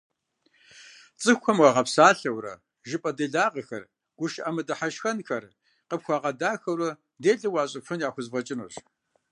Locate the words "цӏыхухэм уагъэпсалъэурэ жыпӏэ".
1.21-3.11